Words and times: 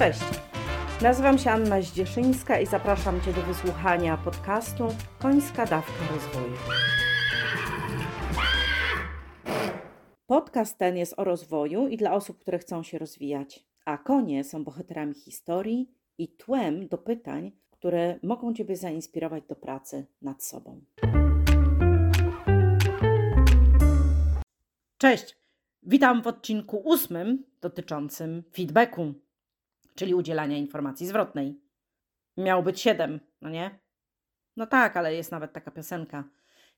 Cześć! 0.00 0.20
Nazywam 1.02 1.38
się 1.38 1.50
Anna 1.50 1.82
Zdzieszyńska 1.82 2.60
i 2.60 2.66
zapraszam 2.66 3.20
Cię 3.20 3.32
do 3.32 3.42
wysłuchania 3.42 4.16
podcastu 4.16 4.88
Końska 5.18 5.66
Dawka 5.66 6.14
Rozwoju. 6.14 6.54
Podcast 10.26 10.78
ten 10.78 10.96
jest 10.96 11.14
o 11.16 11.24
rozwoju 11.24 11.88
i 11.88 11.96
dla 11.96 12.12
osób, 12.12 12.38
które 12.38 12.58
chcą 12.58 12.82
się 12.82 12.98
rozwijać, 12.98 13.66
a 13.84 13.98
konie 13.98 14.44
są 14.44 14.64
bohaterami 14.64 15.14
historii 15.14 15.90
i 16.18 16.28
tłem 16.28 16.88
do 16.88 16.98
pytań, 16.98 17.52
które 17.70 18.18
mogą 18.22 18.54
Ciebie 18.54 18.76
zainspirować 18.76 19.44
do 19.48 19.56
pracy 19.56 20.06
nad 20.22 20.44
sobą. 20.44 20.80
Cześć! 24.98 25.36
Witam 25.82 26.22
w 26.22 26.26
odcinku 26.26 26.76
ósmym 26.84 27.44
dotyczącym 27.60 28.42
feedbacku, 28.54 29.14
czyli 29.94 30.14
udzielania 30.14 30.56
informacji 30.56 31.06
zwrotnej. 31.06 31.60
Miało 32.36 32.62
być 32.62 32.80
siedem, 32.80 33.20
no 33.40 33.50
nie? 33.50 33.78
No 34.56 34.66
tak, 34.66 34.96
ale 34.96 35.14
jest 35.14 35.32
nawet 35.32 35.52
taka 35.52 35.70
piosenka. 35.70 36.24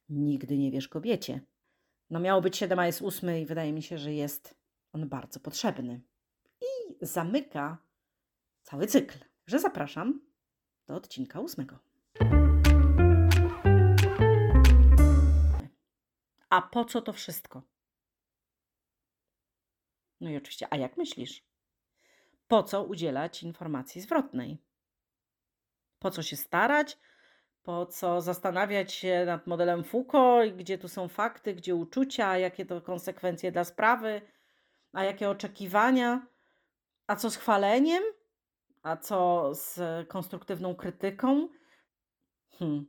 Nigdy 0.08 0.58
nie 0.58 0.70
wiesz 0.70 0.88
kobiecie. 0.88 1.40
No 2.10 2.20
miało 2.20 2.40
być 2.40 2.56
siedem, 2.56 2.78
a 2.78 2.86
jest 2.86 3.02
ósmy 3.02 3.40
i 3.40 3.46
wydaje 3.46 3.72
mi 3.72 3.82
się, 3.82 3.98
że 3.98 4.12
jest 4.12 4.54
on 4.92 5.08
bardzo 5.08 5.40
potrzebny. 5.40 6.00
I 6.60 6.96
zamyka 7.06 7.78
cały 8.62 8.86
cykl. 8.86 9.18
Że 9.46 9.58
zapraszam 9.58 10.20
do 10.86 10.94
odcinka 10.94 11.40
ósmego. 11.40 11.78
A 16.48 16.62
po 16.62 16.84
co 16.84 17.02
to 17.02 17.12
wszystko? 17.12 17.62
No 20.20 20.30
i 20.30 20.36
oczywiście, 20.36 20.66
a 20.70 20.76
jak 20.76 20.96
myślisz? 20.96 21.51
Po 22.48 22.62
co 22.62 22.84
udzielać 22.84 23.42
informacji 23.42 24.00
zwrotnej? 24.00 24.58
Po 25.98 26.10
co 26.10 26.22
się 26.22 26.36
starać? 26.36 26.98
Po 27.62 27.86
co 27.86 28.20
zastanawiać 28.20 28.92
się 28.92 29.24
nad 29.26 29.46
modelem 29.46 29.84
Foucault, 29.84 30.56
gdzie 30.56 30.78
tu 30.78 30.88
są 30.88 31.08
fakty, 31.08 31.54
gdzie 31.54 31.74
uczucia, 31.74 32.38
jakie 32.38 32.66
to 32.66 32.80
konsekwencje 32.80 33.52
dla 33.52 33.64
sprawy, 33.64 34.22
a 34.92 35.04
jakie 35.04 35.30
oczekiwania? 35.30 36.26
A 37.06 37.16
co 37.16 37.30
z 37.30 37.36
chwaleniem? 37.36 38.02
A 38.82 38.96
co 38.96 39.50
z 39.54 39.78
konstruktywną 40.08 40.74
krytyką? 40.74 41.48
Hmm. 42.58 42.86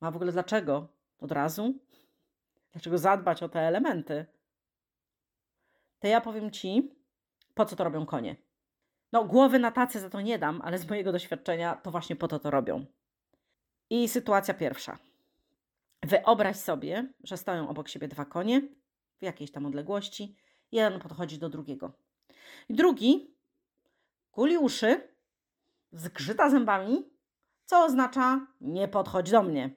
A 0.00 0.10
w 0.10 0.16
ogóle 0.16 0.32
dlaczego? 0.32 0.88
Od 1.18 1.32
razu? 1.32 1.74
Dlaczego 2.72 2.98
zadbać 2.98 3.42
o 3.42 3.48
te 3.48 3.60
elementy? 3.60 4.26
To 5.98 6.06
ja 6.06 6.20
powiem 6.20 6.50
Ci, 6.50 6.97
po 7.58 7.64
co 7.64 7.76
to 7.76 7.84
robią 7.84 8.06
konie. 8.06 8.36
No, 9.12 9.24
głowy 9.24 9.58
na 9.58 9.70
tacy 9.70 10.00
za 10.00 10.10
to 10.10 10.20
nie 10.20 10.38
dam, 10.38 10.60
ale 10.64 10.78
z 10.78 10.88
mojego 10.88 11.12
doświadczenia 11.12 11.74
to 11.74 11.90
właśnie 11.90 12.16
po 12.16 12.28
to 12.28 12.38
to 12.38 12.50
robią. 12.50 12.86
I 13.90 14.08
sytuacja 14.08 14.54
pierwsza. 14.54 14.98
Wyobraź 16.02 16.56
sobie, 16.56 17.12
że 17.24 17.36
stoją 17.36 17.68
obok 17.68 17.88
siebie 17.88 18.08
dwa 18.08 18.24
konie 18.24 18.62
w 19.20 19.24
jakiejś 19.24 19.50
tam 19.50 19.66
odległości. 19.66 20.36
Jeden 20.72 21.00
podchodzi 21.00 21.38
do 21.38 21.48
drugiego. 21.48 21.92
I 22.68 22.74
drugi 22.74 23.34
kuli 24.32 24.58
uszy, 24.58 25.08
zgrzyta 25.92 26.50
zębami, 26.50 27.10
co 27.64 27.84
oznacza 27.84 28.46
nie 28.60 28.88
podchodź 28.88 29.30
do 29.30 29.42
mnie. 29.42 29.70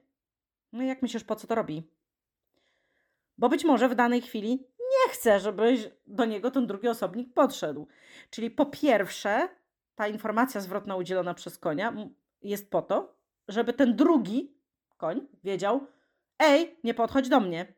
No 0.72 0.82
i 0.82 0.86
jak 0.86 1.02
myślisz, 1.02 1.24
po 1.24 1.36
co 1.36 1.46
to 1.46 1.54
robi? 1.54 1.90
Bo 3.38 3.48
być 3.48 3.64
może 3.64 3.88
w 3.88 3.94
danej 3.94 4.20
chwili 4.20 4.66
nie 5.06 5.12
chce, 5.12 5.40
żebyś 5.40 5.90
do 6.06 6.24
niego 6.24 6.50
ten 6.50 6.66
drugi 6.66 6.88
osobnik 6.88 7.34
podszedł. 7.34 7.86
Czyli 8.30 8.50
po 8.50 8.66
pierwsze, 8.66 9.48
ta 9.94 10.08
informacja 10.08 10.60
zwrotna 10.60 10.96
udzielona 10.96 11.34
przez 11.34 11.58
konia 11.58 11.94
jest 12.42 12.70
po 12.70 12.82
to, 12.82 13.16
żeby 13.48 13.72
ten 13.72 13.96
drugi 13.96 14.54
koń 14.96 15.26
wiedział: 15.44 15.86
Ej, 16.38 16.78
nie 16.84 16.94
podchodź 16.94 17.28
do 17.28 17.40
mnie. 17.40 17.74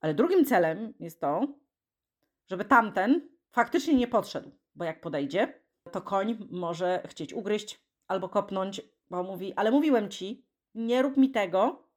Ale 0.00 0.14
drugim 0.14 0.44
celem 0.44 0.94
jest 1.00 1.20
to, 1.20 1.46
żeby 2.46 2.64
tamten 2.64 3.28
faktycznie 3.50 3.94
nie 3.94 4.08
podszedł, 4.08 4.50
bo 4.74 4.84
jak 4.84 5.00
podejdzie, 5.00 5.62
to 5.92 6.02
koń 6.02 6.48
może 6.50 7.02
chcieć 7.06 7.32
ugryźć 7.32 7.80
albo 8.08 8.28
kopnąć, 8.28 8.80
bo 9.10 9.22
mówi: 9.22 9.52
Ale 9.56 9.70
mówiłem 9.70 10.10
ci, 10.10 10.46
nie 10.74 11.02
rób 11.02 11.16
mi 11.16 11.30
tego, 11.30 11.88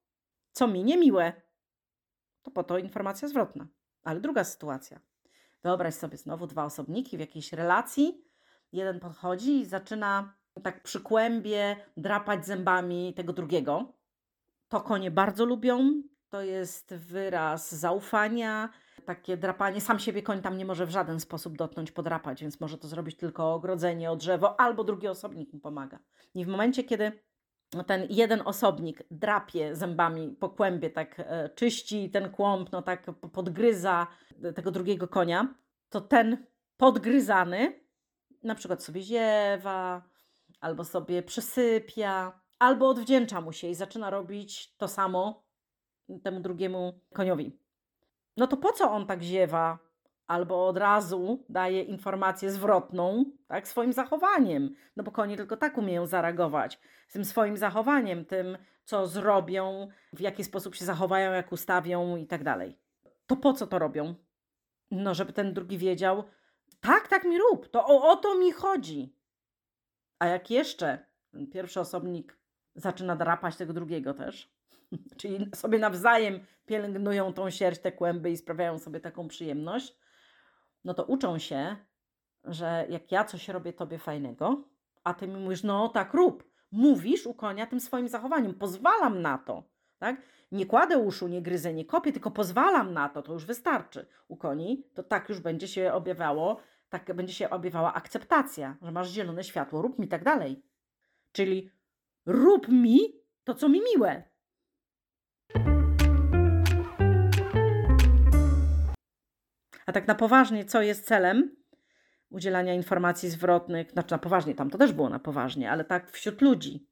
co 0.51 0.67
mi 0.67 0.83
niemiłe. 0.83 1.33
To 2.43 2.51
po 2.51 2.63
to 2.63 2.77
informacja 2.77 3.27
zwrotna. 3.27 3.67
Ale 4.03 4.19
druga 4.19 4.43
sytuacja. 4.43 4.99
Wyobraź 5.63 5.93
sobie 5.93 6.17
znowu 6.17 6.47
dwa 6.47 6.65
osobniki 6.65 7.17
w 7.17 7.19
jakiejś 7.19 7.53
relacji. 7.53 8.25
Jeden 8.71 8.99
podchodzi 8.99 9.59
i 9.59 9.65
zaczyna 9.65 10.33
tak 10.63 10.83
przy 10.83 11.01
kłębie 11.01 11.75
drapać 11.97 12.45
zębami 12.45 13.13
tego 13.13 13.33
drugiego. 13.33 13.93
To 14.67 14.81
konie 14.81 15.11
bardzo 15.11 15.45
lubią. 15.45 16.01
To 16.29 16.41
jest 16.41 16.93
wyraz 16.95 17.75
zaufania. 17.75 18.69
Takie 19.05 19.37
drapanie, 19.37 19.81
sam 19.81 19.99
siebie 19.99 20.23
koń 20.23 20.41
tam 20.41 20.57
nie 20.57 20.65
może 20.65 20.85
w 20.85 20.89
żaden 20.89 21.19
sposób 21.19 21.57
dotknąć, 21.57 21.91
podrapać, 21.91 22.41
więc 22.41 22.59
może 22.59 22.77
to 22.77 22.87
zrobić 22.87 23.17
tylko 23.17 23.53
ogrodzenie 23.53 24.11
o 24.11 24.15
drzewo, 24.15 24.59
albo 24.59 24.83
drugi 24.83 25.07
osobnik 25.07 25.53
mu 25.53 25.59
pomaga. 25.59 25.99
I 26.35 26.45
w 26.45 26.47
momencie, 26.47 26.83
kiedy 26.83 27.11
ten 27.87 28.07
jeden 28.09 28.41
osobnik 28.45 29.03
drapie 29.11 29.75
zębami 29.75 30.35
po 30.39 30.49
kłębie, 30.49 30.89
tak 30.89 31.19
e, 31.19 31.49
czyści 31.49 32.09
ten 32.09 32.29
kłąb, 32.29 32.71
no 32.71 32.81
tak 32.81 33.05
podgryza 33.33 34.07
tego 34.55 34.71
drugiego 34.71 35.07
konia, 35.07 35.53
to 35.89 36.01
ten 36.01 36.45
podgryzany 36.77 37.79
na 38.43 38.55
przykład 38.55 38.83
sobie 38.83 39.01
ziewa, 39.01 40.01
albo 40.61 40.83
sobie 40.83 41.23
przysypia, 41.23 42.39
albo 42.59 42.89
odwdzięcza 42.89 43.41
mu 43.41 43.51
się 43.51 43.67
i 43.67 43.75
zaczyna 43.75 44.09
robić 44.09 44.75
to 44.77 44.87
samo 44.87 45.43
temu 46.23 46.39
drugiemu 46.39 46.99
koniowi. 47.13 47.59
No 48.37 48.47
to 48.47 48.57
po 48.57 48.73
co 48.73 48.91
on 48.91 49.07
tak 49.07 49.23
ziewa, 49.23 49.79
albo 50.29 50.67
od 50.67 50.77
razu 50.77 51.43
daje 51.49 51.81
informację 51.81 52.51
zwrotną, 52.51 53.25
tak, 53.47 53.67
swoim 53.67 53.93
zachowaniem. 53.93 54.75
No 54.95 55.03
bo 55.03 55.11
konie 55.11 55.37
tylko 55.37 55.57
tak 55.57 55.77
umieją 55.77 56.05
zareagować. 56.05 56.79
Tym 57.11 57.25
swoim 57.25 57.57
zachowaniem, 57.57 58.25
tym, 58.25 58.57
co 58.83 59.07
zrobią, 59.07 59.87
w 60.13 60.19
jaki 60.19 60.43
sposób 60.43 60.75
się 60.75 60.85
zachowają, 60.85 61.31
jak 61.31 61.51
ustawią 61.51 62.15
i 62.15 62.27
tak 62.27 62.43
dalej. 62.43 62.77
To 63.27 63.35
po 63.35 63.53
co 63.53 63.67
to 63.67 63.79
robią? 63.79 64.15
No, 64.91 65.13
żeby 65.13 65.33
ten 65.33 65.53
drugi 65.53 65.77
wiedział, 65.77 66.23
tak, 66.79 67.07
tak 67.07 67.23
mi 67.23 67.37
rób, 67.37 67.69
to 67.69 67.85
o, 67.85 68.11
o 68.11 68.15
to 68.15 68.35
mi 68.35 68.51
chodzi. 68.51 69.15
A 70.19 70.27
jak 70.27 70.49
jeszcze 70.51 71.05
ten 71.31 71.47
pierwszy 71.47 71.79
osobnik 71.79 72.37
zaczyna 72.75 73.15
drapać 73.15 73.55
tego 73.55 73.73
drugiego 73.73 74.13
też, 74.13 74.53
czyli 75.19 75.49
sobie 75.55 75.79
nawzajem 75.79 76.39
pielęgnują 76.65 77.33
tą 77.33 77.49
sierść, 77.49 77.81
te 77.81 77.91
kłęby 77.91 78.31
i 78.31 78.37
sprawiają 78.37 78.79
sobie 78.79 78.99
taką 78.99 79.27
przyjemność, 79.27 79.99
no 80.83 80.93
to 80.93 81.03
uczą 81.03 81.37
się, 81.37 81.75
że 82.43 82.85
jak 82.89 83.11
ja 83.11 83.25
coś 83.25 83.47
robię 83.47 83.73
tobie 83.73 83.97
fajnego, 83.97 84.63
a 85.03 85.13
ty 85.13 85.27
mi 85.27 85.35
mówisz, 85.35 85.63
no 85.63 85.89
tak 85.89 86.13
rób. 86.13 86.49
Mówisz 86.71 87.25
u 87.25 87.33
konia 87.33 87.67
tym 87.67 87.79
swoim 87.79 88.07
zachowaniem, 88.07 88.53
pozwalam 88.53 89.21
na 89.21 89.37
to. 89.37 89.63
Tak? 89.99 90.21
Nie 90.51 90.65
kładę 90.65 90.97
uszu, 90.97 91.27
nie 91.27 91.41
gryzę, 91.41 91.73
nie 91.73 91.85
kopię, 91.85 92.11
tylko 92.11 92.31
pozwalam 92.31 92.93
na 92.93 93.09
to, 93.09 93.21
to 93.21 93.33
już 93.33 93.45
wystarczy. 93.45 94.07
U 94.27 94.37
koni 94.37 94.83
to 94.93 95.03
tak 95.03 95.29
już 95.29 95.39
będzie 95.39 95.67
się 95.67 95.93
objawiało, 95.93 96.61
tak 96.89 97.15
będzie 97.15 97.33
się 97.33 97.49
objawała 97.49 97.93
akceptacja, 97.93 98.77
że 98.81 98.91
masz 98.91 99.09
zielone 99.09 99.43
światło, 99.43 99.81
rób 99.81 99.99
mi 99.99 100.07
tak 100.07 100.23
dalej. 100.23 100.63
Czyli 101.31 101.71
rób 102.25 102.67
mi 102.67 102.99
to, 103.43 103.55
co 103.55 103.69
mi 103.69 103.81
miłe. 103.93 104.23
A 109.89 109.91
tak 109.91 110.07
na 110.07 110.15
poważnie, 110.15 110.65
co 110.65 110.81
jest 110.81 111.05
celem 111.05 111.55
udzielania 112.29 112.73
informacji 112.73 113.29
zwrotnych? 113.29 113.91
Znaczy 113.91 114.11
na 114.11 114.17
poważnie, 114.17 114.55
tam 114.55 114.69
to 114.69 114.77
też 114.77 114.91
było 114.91 115.09
na 115.09 115.19
poważnie, 115.19 115.71
ale 115.71 115.85
tak 115.85 116.11
wśród 116.11 116.41
ludzi. 116.41 116.87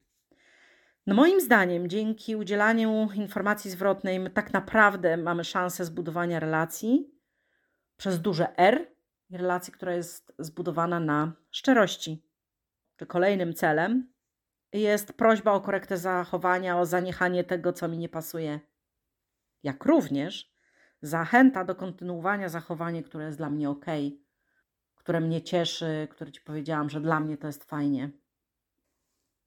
No 1.08 1.16
moim 1.16 1.42
zdaniem, 1.42 1.90
dzięki 1.90 2.36
udzielaniu 2.36 3.10
informacji 3.16 3.72
zwrotnej, 3.72 4.20
my 4.20 4.30
tak 4.30 4.54
naprawdę 4.54 5.18
mamy 5.18 5.44
szansę 5.44 5.86
zbudowania 5.86 6.40
relacji 6.40 7.12
przez 7.98 8.22
duże 8.22 8.58
R, 8.58 8.88
relacji, 9.32 9.74
która 9.74 9.94
jest 9.94 10.34
zbudowana 10.40 11.00
na 11.00 11.34
szczerości. 11.52 12.24
Czy 12.96 13.06
kolejnym 13.06 13.54
celem 13.54 14.14
jest 14.74 15.14
prośba 15.14 15.52
o 15.52 15.62
korektę 15.62 15.98
zachowania, 15.98 16.80
o 16.80 16.86
zaniechanie 16.86 17.44
tego, 17.44 17.74
co 17.74 17.88
mi 17.88 17.98
nie 17.98 18.10
pasuje. 18.10 18.60
Jak 19.64 19.86
również 19.86 20.57
zachęta 21.02 21.64
do 21.64 21.76
kontynuowania 21.76 22.50
zachowania, 22.50 23.04
które 23.04 23.26
jest 23.26 23.38
dla 23.38 23.50
mnie 23.50 23.70
ok, 23.70 23.86
które 24.96 25.22
mnie 25.22 25.42
cieszy, 25.42 26.08
które 26.12 26.32
Ci 26.32 26.42
powiedziałam, 26.42 26.90
że 26.90 27.02
dla 27.02 27.20
mnie 27.20 27.38
to 27.38 27.48
jest 27.48 27.64
fajnie. 27.64 28.12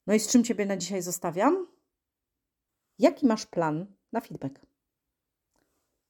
No 0.06 0.14
i 0.14 0.20
z 0.20 0.28
czym 0.28 0.44
Ciebie 0.44 0.66
na 0.66 0.76
dzisiaj 0.76 1.02
zostawiam? 1.02 1.66
Jaki 2.98 3.26
masz 3.26 3.46
plan 3.46 3.86
na 4.12 4.20
feedback? 4.20 4.66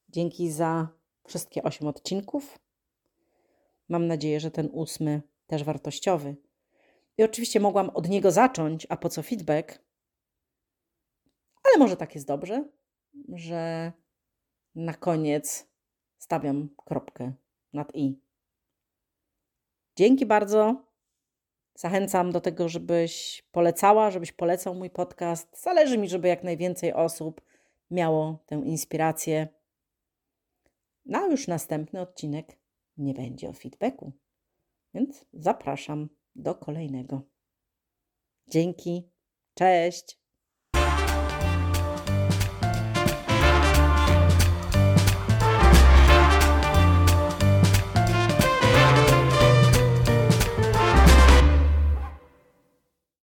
Dzięki 0.09 0.51
za 0.51 0.89
wszystkie 1.27 1.63
8 1.63 1.89
odcinków. 1.89 2.59
Mam 3.89 4.07
nadzieję, 4.07 4.41
że 4.41 4.51
ten 4.51 4.69
ósmy 4.73 5.23
też 5.47 5.65
wartościowy. 5.65 6.37
I 7.19 7.23
oczywiście 7.25 7.61
mogłam 7.61 7.91
od 7.91 8.09
niego 8.09 8.31
zacząć, 8.31 8.87
a 8.89 8.97
po 8.97 9.09
co 9.09 9.23
feedback? 9.23 9.79
Ale 11.65 11.79
może 11.79 11.97
tak 11.97 12.15
jest 12.15 12.27
dobrze, 12.27 12.69
że 13.29 13.93
na 14.75 14.95
koniec 14.95 15.69
stawiam 16.19 16.69
kropkę 16.77 17.33
nad 17.73 17.95
i. 17.95 18.21
Dzięki 19.97 20.27
bardzo. 20.27 20.91
Zachęcam 21.75 22.33
do 22.33 22.41
tego, 22.41 22.69
żebyś 22.69 23.43
polecała, 23.53 24.11
żebyś 24.11 24.33
polecał 24.33 24.75
mój 24.75 24.91
podcast. 24.91 25.63
Zależy 25.63 25.99
mi, 25.99 26.09
żeby 26.09 26.29
jak 26.29 26.45
najwięcej 26.45 26.93
osób 26.93 27.41
miało 27.91 28.45
tę 28.47 28.55
inspirację. 28.55 29.49
No 31.07 31.19
a 31.19 31.27
już 31.27 31.49
następny 31.49 32.01
odcinek 32.01 32.59
nie 32.97 33.15
będzie 33.15 33.49
o 33.49 33.53
feedbacku. 33.53 34.13
Więc 34.95 35.25
zapraszam 35.33 36.09
do 36.35 36.55
kolejnego. 36.55 37.23
Dzięki. 38.47 39.11
Cześć. 39.55 40.20